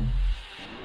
[0.00, 0.79] Tchau.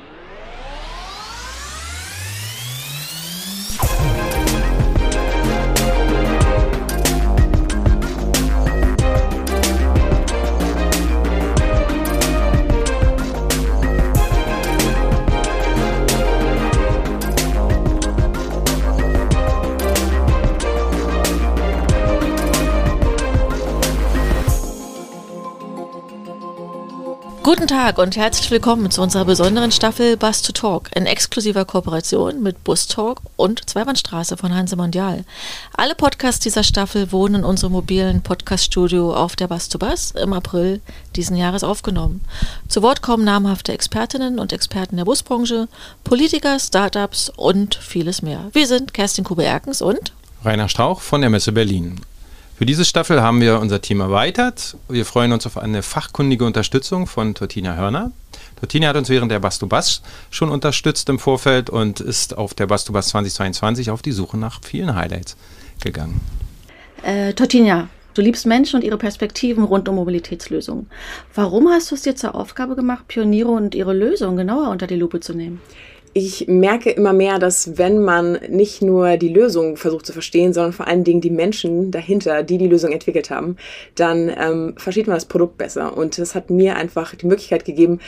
[27.66, 32.44] Guten Tag und herzlich willkommen zu unserer besonderen Staffel Bus to Talk in exklusiver Kooperation
[32.44, 35.26] mit Bus Talk und Zweibahnstraße von Hanse Mondial.
[35.76, 40.34] Alle Podcasts dieser Staffel wurden in unserem mobilen Podcaststudio auf der Bus to Bus im
[40.34, 40.80] April
[41.16, 42.22] diesen Jahres aufgenommen.
[42.68, 45.68] Zu Wort kommen namhafte Expertinnen und Experten der Busbranche,
[46.04, 48.48] Politiker, Startups und vieles mehr.
[48.54, 50.13] Wir sind Kerstin Kube-Erkens und
[50.44, 52.00] Rainer Strauch von der Messe Berlin.
[52.58, 54.77] Für diese Staffel haben wir unser Team erweitert.
[54.88, 58.13] Wir freuen uns auf eine fachkundige Unterstützung von Tortina Hörner.
[58.58, 63.10] Tortina hat uns während der Bastubas schon unterstützt im Vorfeld und ist auf der Bastubas
[63.10, 65.35] 2022 auf die Suche nach vielen Highlights
[65.83, 66.21] gegangen.
[67.03, 70.89] Äh, Tortina, du liebst Menschen und ihre Perspektiven rund um Mobilitätslösungen.
[71.33, 74.95] Warum hast du es dir zur Aufgabe gemacht, Pioniere und ihre Lösungen genauer unter die
[74.95, 75.59] Lupe zu nehmen?
[76.17, 80.71] Ich merke immer mehr, dass wenn man nicht nur die Lösung versucht zu verstehen, sondern
[80.71, 83.58] vor allen Dingen die Menschen dahinter, die die Lösung entwickelt haben,
[83.95, 85.97] dann ähm, versteht man das Produkt besser.
[85.97, 87.99] Und das hat mir einfach die Möglichkeit gegeben,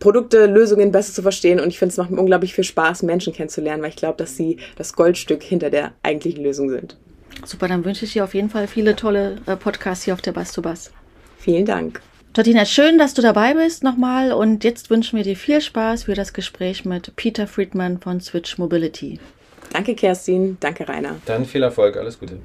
[0.00, 1.58] Produkte, Lösungen besser zu verstehen.
[1.58, 4.36] Und ich finde, es macht mir unglaublich viel Spaß, Menschen kennenzulernen, weil ich glaube, dass
[4.36, 6.98] sie das Goldstück hinter der eigentlichen Lösung sind.
[7.46, 10.32] Super, dann wünsche ich dir auf jeden Fall viele tolle äh, Podcasts hier auf der
[10.32, 10.90] Bass to Bass.
[11.38, 12.02] Vielen Dank.
[12.36, 16.12] Tortina, schön, dass du dabei bist nochmal und jetzt wünschen wir dir viel Spaß für
[16.12, 19.18] das Gespräch mit Peter Friedman von Switch Mobility.
[19.72, 20.58] Danke, Kerstin.
[20.60, 21.16] Danke, Rainer.
[21.24, 21.96] Dann viel Erfolg.
[21.96, 22.38] Alles Gute.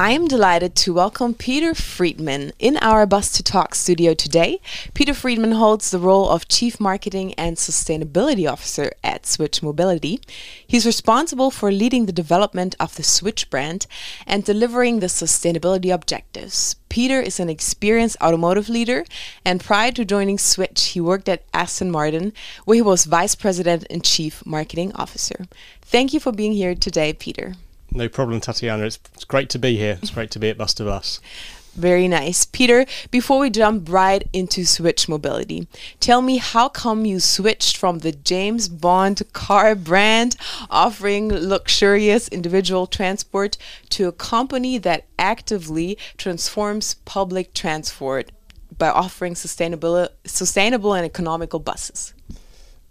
[0.00, 4.60] I'm delighted to welcome Peter Friedman in our Bus to Talk studio today.
[4.94, 10.20] Peter Friedman holds the role of Chief Marketing and Sustainability Officer at Switch Mobility.
[10.64, 13.88] He's responsible for leading the development of the Switch brand
[14.24, 16.76] and delivering the sustainability objectives.
[16.88, 19.04] Peter is an experienced automotive leader,
[19.44, 22.32] and prior to joining Switch, he worked at Aston Martin,
[22.66, 25.46] where he was Vice President and Chief Marketing Officer.
[25.82, 27.54] Thank you for being here today, Peter.
[27.90, 28.84] No problem, Tatiana.
[28.84, 29.98] It's, it's great to be here.
[30.02, 31.20] It's great to be at Bus to Bus.
[31.78, 32.44] Very nice.
[32.44, 35.68] Peter, before we jump right into Switch Mobility,
[36.00, 40.34] tell me how come you switched from the James Bond car brand
[40.70, 43.56] offering luxurious individual transport
[43.90, 48.32] to a company that actively transforms public transport
[48.76, 52.12] by offering sustainable sustainable and economical buses?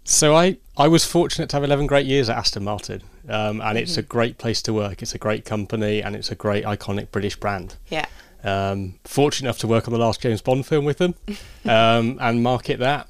[0.04, 3.02] So I, I was fortunate to have 11 great years at Aston Martin.
[3.28, 3.76] Um, and mm-hmm.
[3.78, 4.08] it's a mm-hmm.
[4.08, 5.02] great place to work.
[5.02, 7.76] It's a great company and it's a great iconic British brand.
[7.88, 8.06] Yeah.
[8.44, 11.14] Um, fortunate enough to work on the last James Bond film with them
[11.64, 13.08] um, and market that.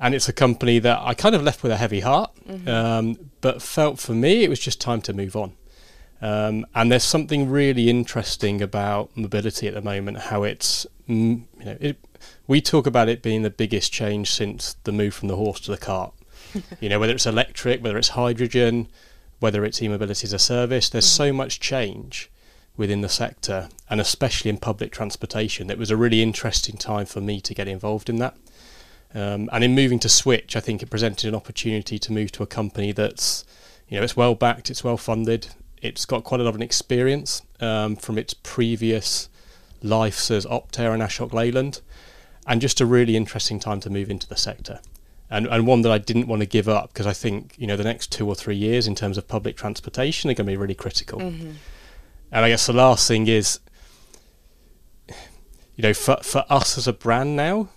[0.00, 2.68] And it's a company that I kind of left with a heavy heart, mm-hmm.
[2.68, 5.54] Um, but felt for me it was just time to move on.
[6.20, 10.18] Um, and there's something really interesting about mobility at the moment.
[10.18, 11.98] How it's mm, you know it,
[12.46, 15.70] we talk about it being the biggest change since the move from the horse to
[15.70, 16.12] the cart.
[16.80, 18.88] you know, whether it's electric, whether it's hydrogen,
[19.40, 21.24] whether it's e-mobility as a service, there's mm-hmm.
[21.24, 22.30] so much change
[22.76, 25.70] within the sector, and especially in public transportation.
[25.70, 28.36] It was a really interesting time for me to get involved in that.
[29.14, 32.42] Um, and in moving to Switch, I think it presented an opportunity to move to
[32.42, 33.44] a company that's,
[33.88, 35.48] you know, it's well backed, it's well funded,
[35.82, 39.28] it's got quite a lot of experience um, from its previous
[39.82, 41.80] lives as Optare and Ashok Leyland,
[42.46, 44.80] and just a really interesting time to move into the sector
[45.30, 47.76] and, and one that I didn't want to give up because I think you know
[47.76, 50.56] the next two or three years in terms of public transportation are going to be
[50.56, 51.20] really critical.
[51.20, 51.52] Mm-hmm.
[52.30, 53.60] And I guess the last thing is,
[55.08, 57.68] you know, for for us as a brand now,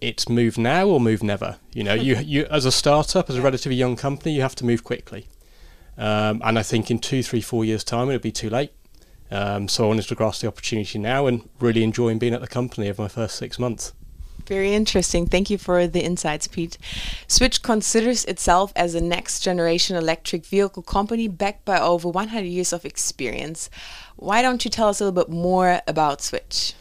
[0.00, 1.58] it's move now or move never.
[1.72, 4.64] You know, you you as a startup, as a relatively young company, you have to
[4.64, 5.28] move quickly.
[5.96, 8.72] Um, and I think in two, three, four years' time, it'll be too late.
[9.30, 12.48] Um, so I wanted to grasp the opportunity now and really enjoying being at the
[12.48, 13.92] company over my first six months.
[14.46, 15.26] Very interesting.
[15.26, 16.76] Thank you for the insights, Pete.
[17.26, 22.72] Switch considers itself as a next generation electric vehicle company backed by over 100 years
[22.72, 23.70] of experience.
[24.16, 26.74] Why don't you tell us a little bit more about Switch?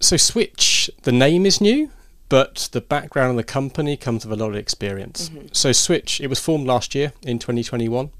[0.00, 1.90] So, Switch, the name is new,
[2.28, 5.28] but the background of the company comes with a lot of experience.
[5.28, 5.46] Mm-hmm.
[5.52, 8.10] So, Switch, it was formed last year in 2021,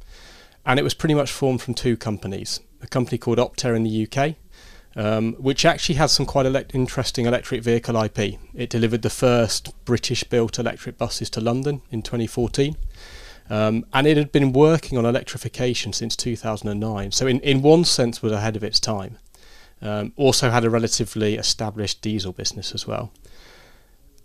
[0.67, 4.07] and it was pretty much formed from two companies a company called Optare in the
[4.07, 4.37] UK
[4.97, 8.39] um, which actually has some quite ele- interesting electric vehicle IP.
[8.55, 12.77] It delivered the first British built electric buses to London in 2014.
[13.51, 17.13] Um, and it had been working on electrification since 2009.
[17.13, 19.19] So, in, in one sense, was ahead of its time.
[19.83, 23.13] Um, also had a relatively established diesel business as well.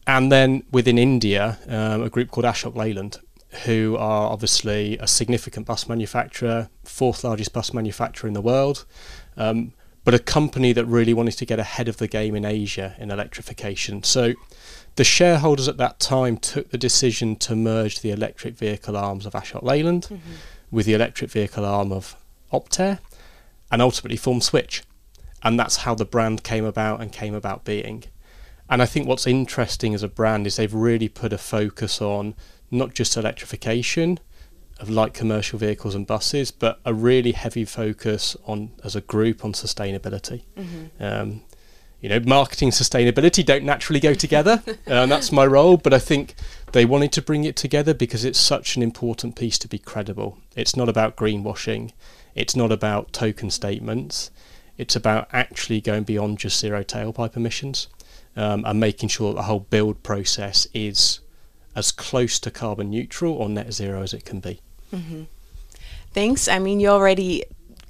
[0.08, 3.20] and then within India, um, a group called Ashok Leyland,
[3.66, 8.86] who are obviously a significant bus manufacturer, fourth largest bus manufacturer in the world,
[9.38, 9.74] um,
[10.04, 13.12] but a company that really wanted to get ahead of the game in Asia in
[13.12, 14.04] electrification.
[14.04, 14.34] So
[14.96, 19.34] the shareholders at that time took the decision to merge the electric vehicle arms of
[19.34, 20.34] Ashok Leyland mm-hmm.
[20.72, 22.16] with the electric vehicle arm of
[22.52, 23.00] Optare
[23.72, 24.84] and ultimately form Switch.
[25.44, 28.06] And that's how the brand came about and came about being.
[28.70, 32.36] And I think what's interesting as a brand is they've really put a focus on
[32.72, 34.20] not just electrification
[34.80, 39.44] of light commercial vehicles and buses, but a really heavy focus on as a group
[39.44, 40.44] on sustainability.
[40.58, 41.04] Mm-hmm.
[41.04, 41.42] Um,
[42.02, 45.76] you know, marketing sustainability don't naturally go together, and that's my role.
[45.78, 46.34] But I think
[46.72, 50.38] they wanted to bring it together because it's such an important piece to be credible.
[50.56, 51.92] It's not about greenwashing.
[52.36, 54.32] It's not about token statements.
[54.78, 57.90] It's about actually going beyond just zero tailpipe emissions
[58.38, 61.20] um, and making sure that the whole build process is
[61.76, 64.62] as close to carbon neutral or net zero as it can be.
[64.94, 65.24] Mm-hmm.
[66.14, 66.48] Thanks.
[66.48, 67.44] I mean, you already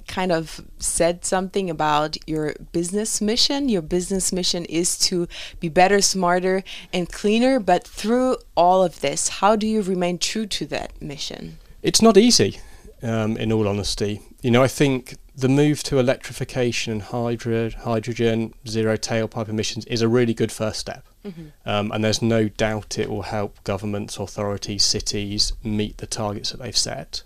[0.06, 3.68] kind of said something about your business mission.
[3.68, 5.28] Your business mission is to
[5.60, 7.60] be better, smarter, and cleaner.
[7.60, 11.58] But through all of this, how do you remain true to that mission?
[11.82, 12.58] It's not easy,
[13.02, 14.20] um, in all honesty.
[14.42, 20.02] You know, I think the move to electrification and hydro- hydrogen, zero tailpipe emissions is
[20.02, 21.06] a really good first step.
[21.24, 21.68] Mm-hmm.
[21.68, 26.60] Um, and there's no doubt it will help governments, authorities, cities meet the targets that
[26.60, 27.22] they've set.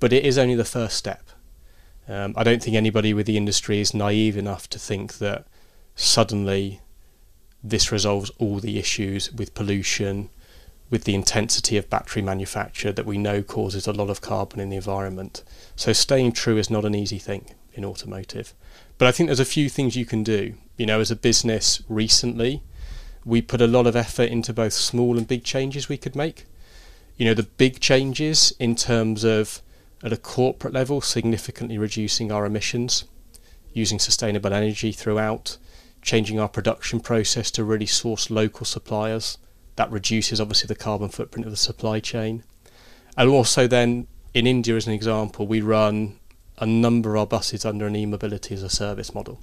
[0.00, 1.30] But it is only the first step.
[2.06, 5.46] Um, I don't think anybody with the industry is naive enough to think that
[5.94, 6.80] suddenly
[7.62, 10.28] this resolves all the issues with pollution,
[10.90, 14.68] with the intensity of battery manufacture that we know causes a lot of carbon in
[14.68, 15.42] the environment.
[15.76, 18.52] So staying true is not an easy thing in automotive.
[18.98, 20.54] But I think there's a few things you can do.
[20.76, 22.62] You know, as a business recently,
[23.24, 26.44] we put a lot of effort into both small and big changes we could make.
[27.16, 29.62] You know, the big changes in terms of
[30.02, 33.04] at a corporate level, significantly reducing our emissions,
[33.72, 35.56] using sustainable energy throughout,
[36.02, 39.38] changing our production process to really source local suppliers.
[39.76, 42.44] That reduces obviously the carbon footprint of the supply chain.
[43.16, 46.18] And also then in India, as an example, we run
[46.58, 49.40] a number of our buses under an e-mobility as a service model.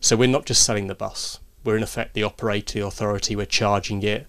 [0.00, 1.38] So we're not just selling the bus.
[1.64, 4.26] We're in effect the operator, the authority, we're charging it,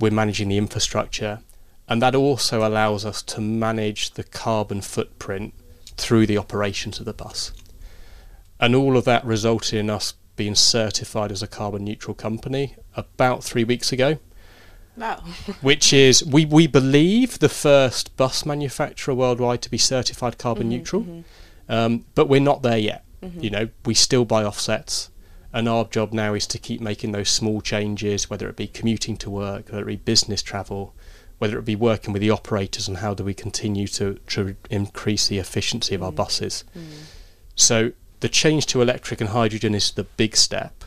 [0.00, 1.40] we're managing the infrastructure.
[1.88, 5.54] And that also allows us to manage the carbon footprint
[5.96, 7.52] through the operations of the bus.
[8.58, 13.44] And all of that resulted in us being certified as a carbon neutral company about
[13.44, 14.18] three weeks ago.
[14.96, 15.24] Wow.
[15.60, 20.70] which is we, we believe the first bus manufacturer worldwide to be certified carbon mm-hmm,
[20.70, 21.20] neutral, mm-hmm.
[21.66, 23.04] Um, but we're not there yet.
[23.22, 23.40] Mm-hmm.
[23.40, 25.10] You know, we still buy offsets,
[25.54, 29.16] and our job now is to keep making those small changes, whether it be commuting
[29.18, 30.94] to work, whether it be business travel,
[31.38, 35.28] whether it be working with the operators, and how do we continue to, to increase
[35.28, 36.16] the efficiency of our mm.
[36.16, 36.64] buses.
[36.76, 36.82] Mm.
[37.54, 40.84] So the change to electric and hydrogen is the big step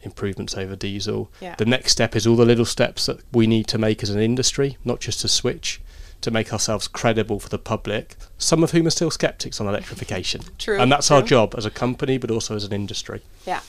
[0.00, 1.30] improvements over diesel.
[1.40, 1.54] Yeah.
[1.54, 4.20] The next step is all the little steps that we need to make as an
[4.20, 5.80] industry, not just to switch,
[6.22, 10.40] to make ourselves credible for the public, some of whom are still skeptics on electrification.
[10.58, 10.80] True.
[10.80, 11.18] And that's true.
[11.18, 13.22] our job as a company, but also as an industry.
[13.46, 13.60] Yeah.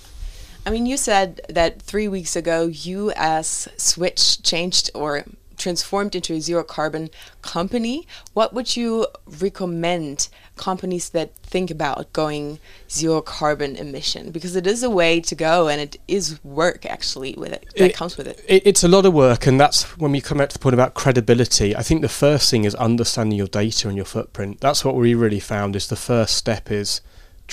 [0.65, 5.25] I mean, you said that three weeks ago you, as Switch, changed or
[5.58, 7.10] transformed into a zero carbon
[7.41, 9.08] company, what would you
[9.39, 14.32] recommend companies that think about going zero carbon emission?
[14.32, 17.91] Because it is a way to go and it is work actually with it that
[17.91, 18.43] it, comes with it.
[18.48, 18.63] it.
[18.65, 20.93] It's a lot of work, and that's when we come back to the point about
[20.93, 21.75] credibility.
[21.75, 24.60] I think the first thing is understanding your data and your footprint.
[24.62, 27.01] That's what we really found is the first step is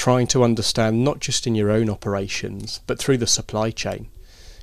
[0.00, 4.08] trying to understand not just in your own operations but through the supply chain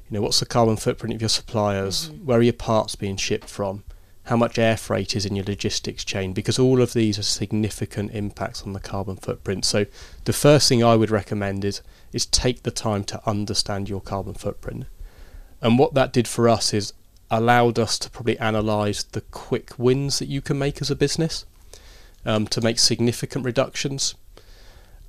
[0.09, 2.09] you know, what's the carbon footprint of your suppliers?
[2.09, 2.25] Mm-hmm.
[2.25, 3.83] Where are your parts being shipped from?
[4.23, 6.33] How much air freight is in your logistics chain?
[6.33, 9.65] Because all of these are significant impacts on the carbon footprint.
[9.65, 9.85] So
[10.25, 11.81] the first thing I would recommend is
[12.13, 14.85] is take the time to understand your carbon footprint.
[15.61, 16.93] And what that did for us is
[17.29, 21.45] allowed us to probably analyse the quick wins that you can make as a business
[22.25, 24.15] um, to make significant reductions.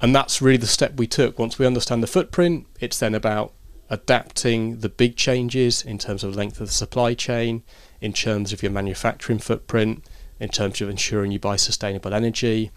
[0.00, 1.38] And that's really the step we took.
[1.38, 3.52] Once we understand the footprint, it's then about
[3.90, 7.62] adapting the big changes in terms of length of the supply chain,
[8.00, 10.04] in terms of your manufacturing footprint,
[10.38, 12.70] in terms of ensuring you buy sustainable energy,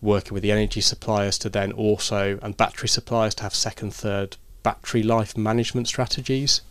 [0.00, 4.36] working with the energy suppliers to then also, and battery suppliers to have second, third
[4.62, 6.62] battery life management strategies.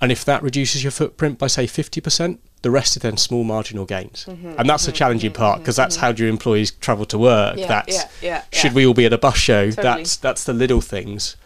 [0.00, 3.84] And if that reduces your footprint by, say, 50%, the rest is then small marginal
[3.84, 4.24] gains.
[4.28, 6.06] Mm-hmm, and that's mm-hmm, the challenging mm-hmm, part because that's mm-hmm.
[6.06, 7.56] how do your employees travel to work?
[7.56, 9.70] Yeah, that's yeah, yeah, should we all be at a bus show?
[9.70, 9.82] Totally.
[9.82, 11.36] That's that's the little things.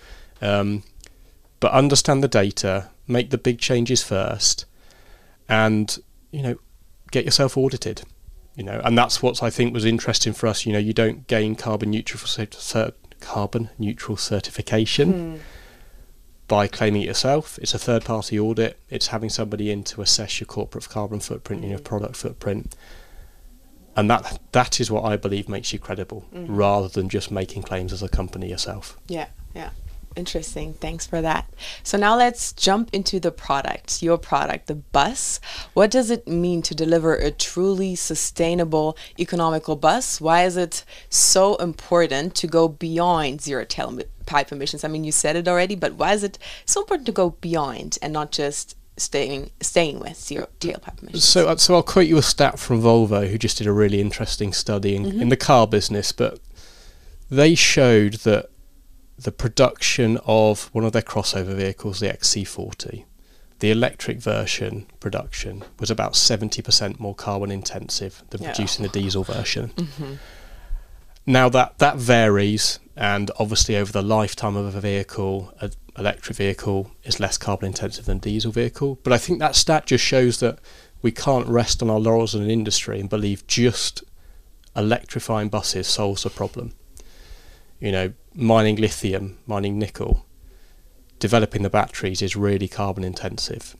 [0.40, 0.82] Um,
[1.60, 4.64] but understand the data, make the big changes first,
[5.48, 5.96] and
[6.30, 6.56] you know,
[7.10, 8.02] get yourself audited.
[8.56, 10.66] You know, and that's what I think was interesting for us.
[10.66, 15.40] You know, you don't gain carbon neutral cert- carbon neutral certification.
[16.48, 18.78] By claiming it yourself, it's a third party audit.
[18.90, 22.74] It's having somebody in to assess your corporate carbon footprint and your product footprint
[23.94, 26.54] and that that is what I believe makes you credible, Mm-hmm.
[26.56, 28.96] rather than just making claims as a company yourself.
[29.06, 29.70] Yeah, yeah.
[30.16, 30.74] Interesting.
[30.74, 31.48] Thanks for that.
[31.82, 35.40] So now let's jump into the product, your product, the bus.
[35.74, 40.20] What does it mean to deliver a truly sustainable, economical bus?
[40.20, 44.84] Why is it so important to go beyond zero tailpipe emissions?
[44.84, 47.98] I mean, you said it already, but why is it so important to go beyond
[48.02, 51.24] and not just staying staying with zero tailpipe emissions?
[51.24, 54.00] So, uh, so I'll quote you a stat from Volvo, who just did a really
[54.00, 56.38] interesting study in, in the car business, but
[57.30, 58.50] they showed that
[59.22, 63.04] the production of one of their crossover vehicles, the XC40,
[63.60, 68.52] the electric version production was about 70% more carbon intensive than Yeah.
[68.52, 69.68] producing the diesel version.
[69.76, 70.14] Mm-hmm.
[71.26, 76.90] Now that that varies, and obviously over the lifetime of a vehicle, an electric vehicle
[77.04, 78.98] is less carbon intensive than a diesel vehicle.
[79.04, 80.58] But I think that stat just shows that
[81.00, 84.02] we can't rest on our laurels in an industry and believe just
[84.74, 86.72] electrifying buses solves the problem.
[87.78, 90.26] You know, mining lithium, mining nickel,
[91.18, 93.76] developing the batteries is really carbon intensive.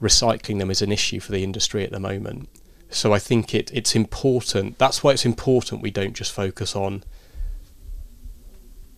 [0.00, 2.48] Recycling them is an issue for the industry at the moment.
[2.90, 4.78] So I think it, it's important.
[4.78, 7.04] That's why it's important we don't just focus on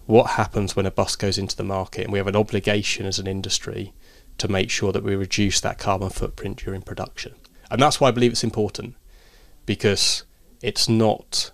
[0.07, 3.19] what happens when a bus goes into the market, and we have an obligation as
[3.19, 3.93] an industry
[4.38, 7.35] to make sure that we reduce that carbon footprint during production.
[7.71, 8.97] And that's why I believe it's important
[9.67, 10.25] because
[10.61, 11.52] it's not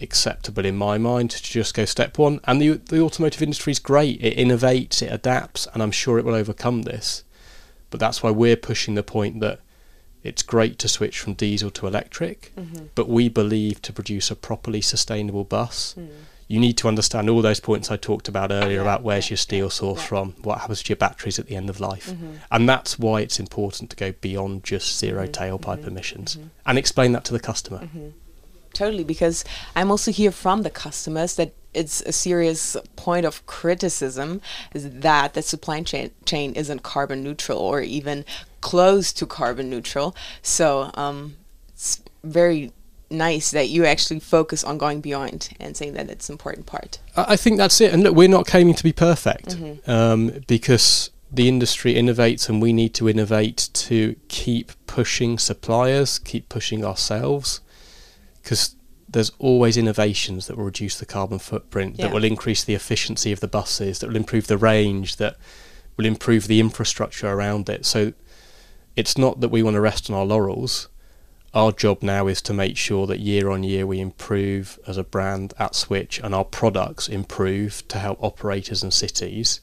[0.00, 2.40] acceptable in my mind to just go step one.
[2.44, 6.24] And the the automotive industry is great; it innovates, it adapts, and I'm sure it
[6.24, 7.24] will overcome this.
[7.90, 9.60] But that's why we're pushing the point that
[10.26, 12.86] it's great to switch from diesel to electric, mm-hmm.
[12.94, 16.08] but we believe to produce a properly sustainable bus, mm.
[16.48, 19.34] you need to understand all those points I talked about earlier Yeah, about where's yeah,
[19.34, 22.10] your steel yeah, source from, what happens to your batteries at the end of life.
[22.10, 22.32] Mm-hmm.
[22.50, 25.30] And that's why it's important to go beyond just 0 mm-hmm.
[25.32, 27.88] tailpipe emissions and explain that to the customer.
[28.76, 29.42] Totally, because
[29.74, 34.42] I'm also hear from the customers that it's a serious point of criticism
[34.74, 38.26] is that the supply chain chain isn't carbon neutral or even
[38.60, 40.14] close to carbon neutral.
[40.42, 41.36] So um,
[41.68, 42.70] it's very
[43.08, 46.98] nice that you actually focus on going beyond and saying that it's an important part.
[47.16, 47.94] I think that's it.
[47.94, 49.56] And look, we're not claiming to be perfect
[49.86, 56.50] um, because the industry innovates and we need to innovate to keep pushing suppliers, keep
[56.50, 57.62] pushing ourselves
[58.46, 58.76] because
[59.08, 62.06] there's always innovations that will reduce the carbon footprint, Yeah.
[62.06, 65.36] that will increase the efficiency of the buses, that will improve the range, that
[65.96, 67.84] will improve the infrastructure around it.
[67.84, 68.12] So
[68.94, 70.86] it's not that we want to rest on our laurels.
[71.54, 75.02] Our job now is to make sure that year on year we improve as a
[75.02, 79.60] brand at Switch and our products improve to help operators and cities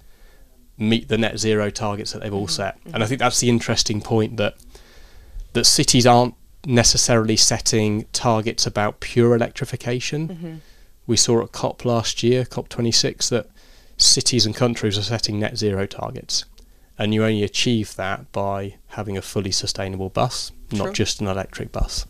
[0.77, 2.51] meet the net zero targets that they've all mm-hmm.
[2.51, 2.79] set.
[2.83, 3.07] And I mm-hmm.
[3.07, 4.57] think that's the interesting point that
[5.53, 6.33] that cities aren't
[6.65, 10.27] necessarily setting targets about pure electrification.
[10.27, 10.55] Mm-hmm.
[11.07, 13.49] We saw at COP last year, COP26, that
[13.97, 16.45] cities and countries are setting net zero targets.
[16.97, 20.79] And you only achieve that by having a fully sustainable bus, True.
[20.79, 22.05] not just an electric bus.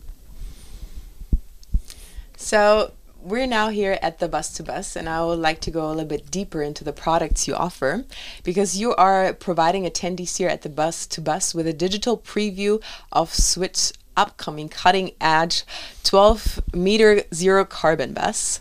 [2.36, 2.92] So
[3.24, 5.88] we're now here at the Bus to Bus, and I would like to go a
[5.88, 8.04] little bit deeper into the products you offer
[8.42, 12.82] because you are providing attendees here at the Bus to Bus with a digital preview
[13.12, 15.64] of Switch upcoming cutting edge
[16.04, 18.60] 12 meter zero carbon bus.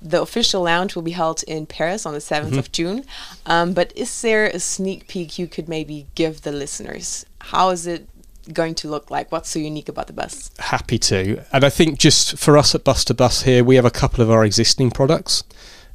[0.00, 3.04] The official launch will be held in Paris on the 7th of June.
[3.46, 7.24] Um, but is there a sneak peek you could maybe give the listeners?
[7.40, 8.06] How is it
[8.52, 9.32] going to look like?
[9.32, 10.50] What's so unique about the bus?
[10.58, 11.42] happy to.
[11.52, 14.22] And I think just for us at Bus to Bus here, we have a couple
[14.22, 15.44] of our existing products.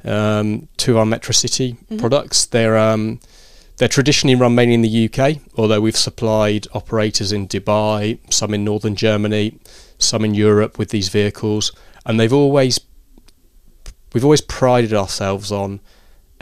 [0.02, 2.46] Um, two of our Metro City products.
[2.46, 3.20] They're um,
[3.80, 8.62] they're traditionally run mainly in the UK, although we've supplied operators in Dubai, some in
[8.62, 9.58] northern Germany,
[9.96, 11.72] some in Europe with these vehicles,
[12.04, 12.78] and they've always
[14.12, 15.80] we've always prided ourselves on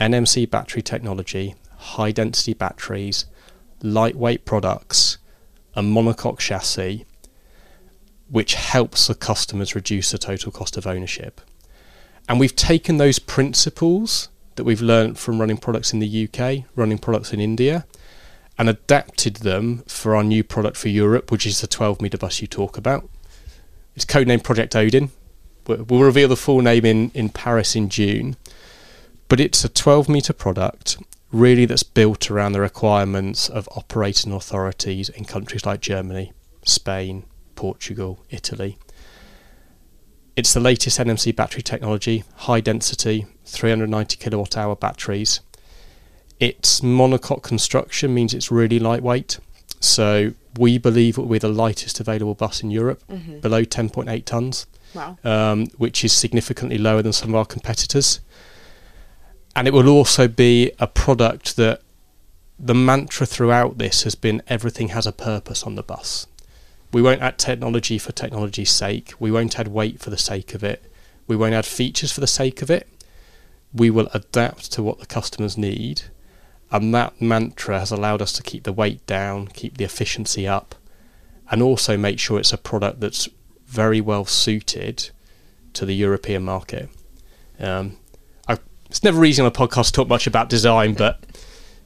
[0.01, 3.25] NMC battery technology, high density batteries,
[3.81, 5.17] lightweight products,
[5.75, 7.05] a monocoque chassis,
[8.27, 11.39] which helps the customers reduce the total cost of ownership.
[12.27, 14.27] And we've taken those principles
[14.59, 17.85] that we've learned from running products in the UK, running products in India,
[18.57, 22.41] and adapted them for our new product for Europe, which is the 12 metre bus
[22.41, 23.09] you talk about.
[23.95, 25.11] It's codenamed Project Odin.
[25.65, 28.35] We'll reveal the full name in, in Paris in June.
[29.29, 30.97] But it's a 12 metre product
[31.31, 36.33] really that's built around the requirements of operating authorities in countries like Germany,
[36.65, 37.23] Spain,
[37.55, 38.77] Portugal, Italy.
[40.39, 45.41] It's the latest NMC battery technology, high density, 390 kilowatt hour batteries.
[46.39, 49.39] Its monocoque construction means it's really lightweight.
[49.81, 53.41] So we believe it will be the lightest available bus in Europe, Mhm.
[53.41, 55.17] below 10.8 tons, Wow.
[55.25, 58.21] um, which is significantly lower than some of our competitors.
[59.57, 61.81] And it will also be a product that
[62.57, 66.27] the mantra throughout this has been everything has a purpose on the bus.
[66.91, 69.13] We won't add technology for technology's sake.
[69.19, 70.83] We won't add weight for the sake of it.
[71.27, 72.87] We won't add features for the sake of it.
[73.73, 76.03] We will adapt to what the customers need.
[76.71, 80.75] And that mantra has allowed us to keep the weight down, keep the efficiency up,
[81.51, 83.29] and also make sure it's a product that's
[83.65, 85.09] very well suited
[85.73, 86.89] to the European market.
[87.59, 87.97] Um,
[88.47, 88.57] I,
[88.89, 91.23] it's never easy on a podcast to talk much about design, but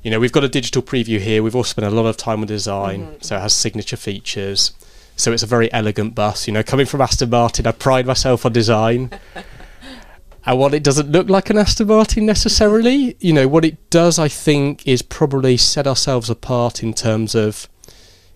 [0.02, 1.44] you know we've got a digital preview here.
[1.44, 4.72] We've also spent a lot of time on design, so it has signature features.
[5.15, 6.48] So it's a very elegant bus.
[6.48, 9.12] You know, coming from Aston Martin, I pride myself on design.
[10.46, 14.20] and what it doesn't look like an Aston Martin necessarily, you know, what it does,
[14.20, 17.70] I think, is probably set ourselves apart in terms of,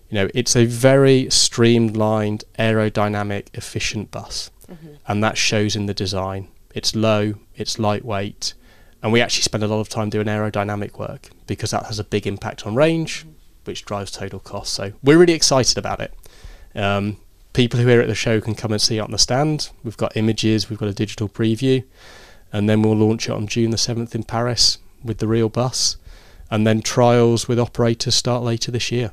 [0.10, 4.96] you know, it's a very streamlined, aerodynamic, efficient bus, mm-hmm.
[5.08, 6.48] and that shows in the design.
[6.74, 8.54] It's low, it's lightweight,
[9.04, 12.04] and we actually spend a lot of time doing aerodynamic work because that has a
[12.04, 13.32] big impact on range, mm-hmm.
[13.66, 14.74] which drives total cost.
[14.74, 16.14] So we're really excited about it.
[16.78, 17.18] Um,
[17.54, 19.70] people who are at the show can come and see it on the stand.
[19.84, 21.84] We've got images, we've got a digital preview,
[22.54, 25.98] and then we'll launch it on June the 7th in Paris with the real bus.
[26.50, 29.12] And then trials with operators start later this year.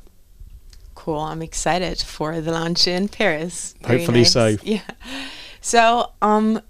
[0.93, 1.19] Cool.
[1.19, 3.75] I'm excited for the launch in Paris.
[3.81, 4.31] Very Hopefully nice.
[4.31, 4.57] so.
[4.63, 4.81] Yeah.
[5.59, 6.61] So, um,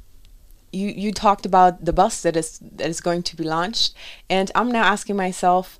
[0.71, 3.93] you you talked about the bus that is that is going to be launched,
[4.29, 5.79] and I'm now asking myself,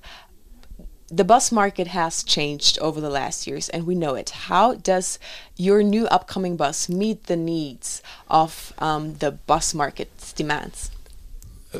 [1.08, 4.30] the bus market has changed over the last years, and we know it.
[4.30, 5.18] How does
[5.56, 10.90] your new upcoming bus meet the needs of um, the bus market's demands?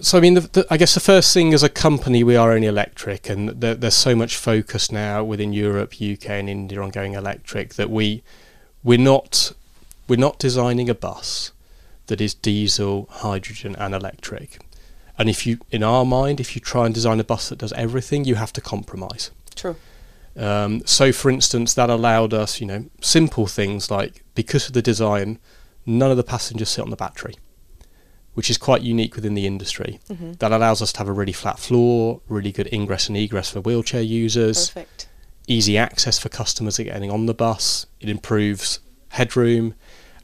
[0.00, 2.52] So I mean, the, the, I guess the first thing as a company, we are
[2.52, 6.90] only electric, and there, there's so much focus now within Europe, UK, and India on
[6.90, 8.22] going electric that we
[8.84, 9.52] we're not
[10.06, 11.50] we're not designing a bus
[12.06, 14.58] that is diesel, hydrogen, and electric.
[15.18, 17.72] And if you, in our mind, if you try and design a bus that does
[17.72, 19.30] everything, you have to compromise.
[19.54, 19.76] True.
[20.36, 24.82] Um, so, for instance, that allowed us, you know, simple things like because of the
[24.82, 25.38] design,
[25.86, 27.34] none of the passengers sit on the battery,
[28.34, 29.98] which is quite unique within the industry.
[30.38, 33.62] That allows us to have a really flat floor, really good ingress and egress for
[33.62, 35.08] wheelchair users, Perfect.
[35.48, 37.86] easy access for customers getting on the bus.
[38.00, 39.74] It improves headroom,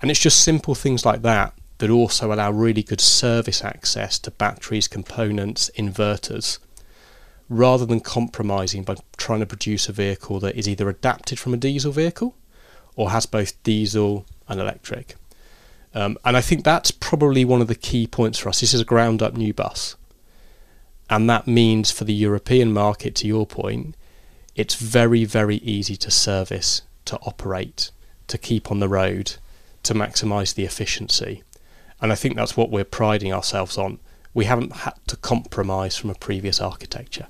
[0.03, 4.31] and it's just simple things like that that also allow really good service access to
[4.31, 6.61] batteries, components, inverters,
[7.49, 11.57] rather than compromising by trying to produce a vehicle that is either adapted from a
[11.57, 12.37] diesel vehicle
[12.95, 15.17] or has both diesel and electric.
[15.93, 18.61] Um, and I think that's probably one of the key points for us.
[18.61, 19.97] This is a ground up new bus.
[21.11, 23.97] And that means for the European market, to your point,
[24.55, 27.91] it's very, very easy to service, to operate,
[28.29, 29.33] to keep on the road,
[29.83, 31.43] to maximise the efficiency.
[32.03, 34.01] And I think that's what we're priding ourselves on.
[34.35, 37.29] We haven't had to compromise from a previous architecture.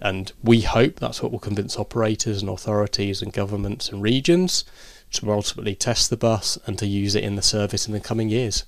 [0.00, 4.64] And we hope that's what will convince operators and authorities and governments and regions
[5.12, 8.28] to ultimately test the bus and to use it in the service in the coming
[8.28, 8.64] years.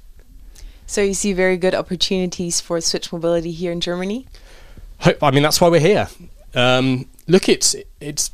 [0.87, 4.27] So you see very good opportunities for switch mobility here in Germany.
[5.21, 6.09] I mean, that's why we're here.
[6.55, 8.31] Um, look, it's it's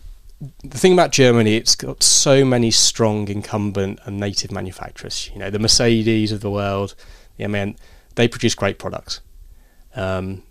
[0.65, 1.57] the thing about Germany.
[1.57, 5.31] It's got so many strong incumbent and native manufacturers.
[5.33, 6.95] You know, the Mercedes of the world.
[7.37, 7.77] Yeah, man,
[8.17, 9.21] they produce great products.
[9.95, 10.43] Um,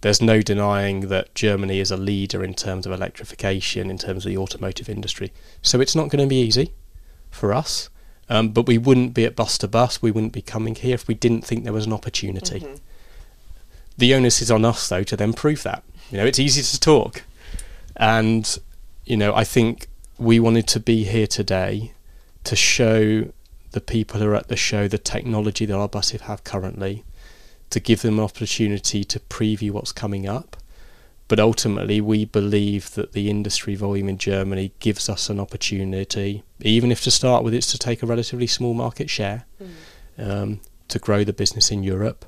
[0.00, 4.30] there's no denying that Germany is a leader in terms of electrification, in terms of
[4.30, 5.32] the automotive industry.
[5.62, 6.72] So it's not going to be easy
[7.30, 7.90] for us.
[8.30, 10.02] Um, but we wouldn't be at Bus to Bus.
[10.02, 12.66] We wouldn't be coming here if we didn't think there was an opportunity.
[13.96, 15.82] The onus is on us, though, to then prove that.
[16.10, 17.22] You know, it's easy to talk,
[17.96, 18.58] and
[19.08, 21.92] you know, I think we wanted to be here today
[22.44, 23.32] to show
[23.70, 27.04] the people who are at the show the technology that our buses have currently,
[27.70, 30.58] to give them an opportunity to preview what's coming up.
[31.26, 36.92] But ultimately, we believe that the industry volume in Germany gives us an opportunity, even
[36.92, 39.46] if to start with it's to take a relatively small market share,
[40.18, 42.26] um, to grow the business in Europe.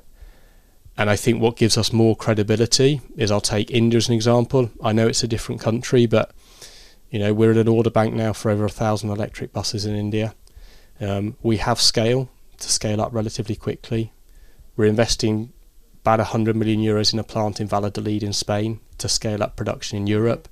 [0.97, 4.71] And I think what gives us more credibility is I'll take India as an example.
[4.83, 6.31] I know it's a different country, but
[7.11, 9.95] you know we're at an order bank now for over a thousand electric buses in
[9.95, 10.33] India.
[10.99, 14.13] Um, we have scale to scale up relatively quickly.
[14.75, 15.51] We're investing
[16.01, 19.97] about 100 million euros in a plant in Valladolid in Spain to scale up production
[19.97, 20.47] in Europe.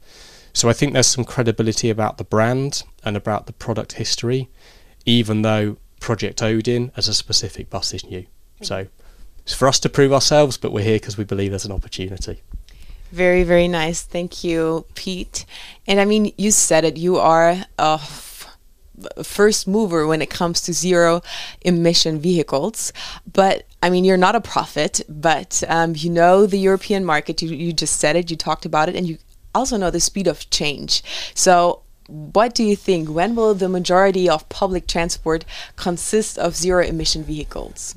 [0.53, 4.49] So I think there's some credibility about the brand and about the product history,
[5.05, 8.25] even though Project Odin as a specific bus is new.
[8.61, 8.87] So
[9.39, 12.41] it's for us to prove ourselves, but we're here because we believe there's an opportunity.
[13.11, 14.01] Very, very nice.
[14.01, 15.45] Thank you, Pete.
[15.87, 17.99] And I mean, you said it, you are a
[19.23, 21.21] first mover when it comes to zero
[21.61, 22.93] emission vehicles.
[23.31, 27.41] But I mean, you're not a prophet, but um, you know the European market.
[27.41, 29.17] You, you just said it, you talked about it, and you
[29.55, 31.01] also know the speed of change.
[31.33, 33.09] So, what do you think?
[33.09, 35.45] When will the majority of public transport
[35.75, 37.95] consist of zero emission vehicles?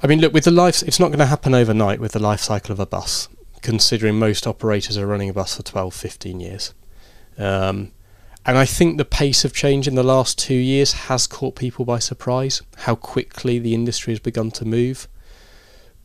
[0.00, 2.40] I mean, look, with the life, it's not going to happen overnight with the life
[2.40, 3.28] cycle of a bus
[3.62, 6.74] considering most operators are running a bus for 12, 15 years.
[7.36, 7.92] Um,
[8.46, 11.84] and I think the pace of change in the last two years has caught people
[11.84, 15.06] by surprise, how quickly the industry has begun to move.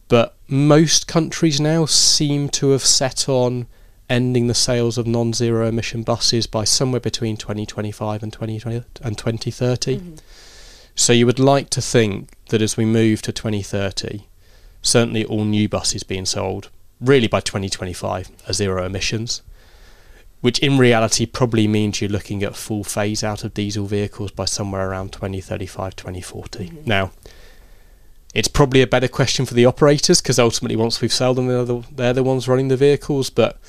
[0.10, 3.68] But most countries now seem to have set on
[4.10, 9.18] ending the sales of non zero emission buses by somewhere between 2025 and 2020 and
[9.18, 9.98] 2030.
[9.98, 10.16] Mm-hmm.
[10.96, 14.28] So you would like to think that as we move to 2030,
[14.82, 16.70] certainly all new buses being sold
[17.04, 19.42] really by 2025 are zero emissions,
[20.42, 24.46] which in reality probably means you're looking at full phase out of diesel vehicles by
[24.46, 26.66] somewhere around 2035, 2040.
[26.66, 26.78] Mm-hmm.
[26.86, 27.12] Now,
[28.34, 31.66] it's probably a better question for the operators because ultimately, once we've sold them, they're
[31.66, 33.30] the, they're the ones running the vehicles.
[33.30, 33.60] But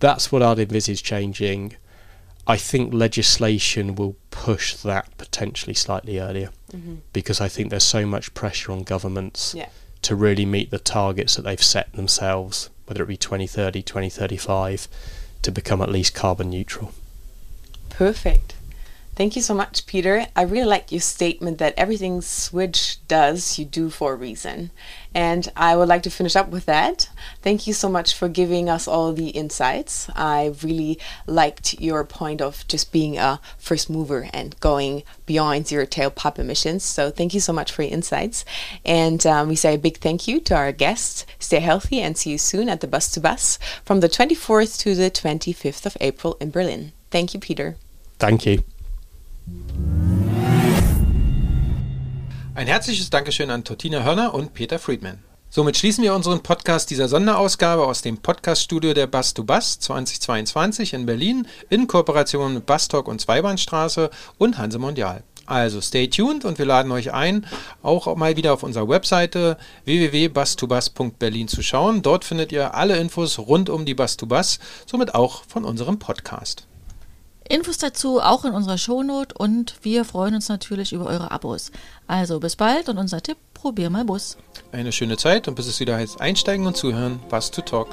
[0.00, 1.76] that's what I'd envisage changing.
[2.46, 6.96] I think legislation will push that potentially slightly earlier mm-hmm.
[7.12, 9.68] because I think there's so much pressure on governments yeah.
[10.02, 14.88] to really meet the targets that they've set themselves whether it be 2030, 2035,
[15.42, 16.92] to become at least carbon neutral.
[17.90, 18.54] Perfect.
[19.18, 20.26] Thank you so much, Peter.
[20.36, 24.70] I really like your statement that everything Switch does, you do for a reason.
[25.12, 27.08] And I would like to finish up with that.
[27.42, 30.08] Thank you so much for giving us all the insights.
[30.14, 35.84] I really liked your point of just being a first mover and going beyond zero
[35.84, 36.84] tailpipe emissions.
[36.84, 38.44] So thank you so much for your insights.
[38.84, 41.26] And um, we say a big thank you to our guests.
[41.40, 44.94] Stay healthy and see you soon at the Bus to Bus from the 24th to
[44.94, 46.92] the 25th of April in Berlin.
[47.10, 47.74] Thank you, Peter.
[48.20, 48.62] Thank you.
[52.54, 55.22] Ein herzliches Dankeschön an Tortina Hörner und Peter Friedman.
[55.50, 60.92] Somit schließen wir unseren Podcast dieser Sonderausgabe aus dem Podcaststudio der Bass to Bass 2022
[60.92, 65.22] in Berlin in Kooperation mit Bastalk und Zweibahnstraße und Hanse Mondial.
[65.46, 67.46] Also stay tuned und wir laden euch ein,
[67.82, 69.56] auch mal wieder auf unserer Webseite
[69.86, 72.02] www.bus2bus.berlin zu schauen.
[72.02, 75.98] Dort findet ihr alle Infos rund um die Bass to Bass, somit auch von unserem
[75.98, 76.67] Podcast.
[77.48, 81.72] Infos dazu auch in unserer Shownote und wir freuen uns natürlich über eure Abos.
[82.06, 84.36] Also bis bald und unser Tipp, probier mal Bus.
[84.70, 87.88] Eine schöne Zeit und bis es wieder heißt einsteigen und zuhören, Bus to Talk.